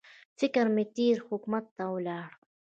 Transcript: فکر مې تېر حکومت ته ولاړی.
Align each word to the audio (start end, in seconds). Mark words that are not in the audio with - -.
فکر 0.39 0.65
مې 0.75 0.83
تېر 0.95 1.15
حکومت 1.27 1.65
ته 1.77 1.83
ولاړی. 1.93 2.33